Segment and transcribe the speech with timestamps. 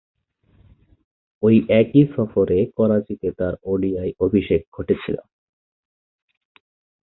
[1.43, 1.47] ঐ
[1.81, 5.17] একই সফরে করাচীতে তার ওডিআই অভিষেক ঘটেছিল।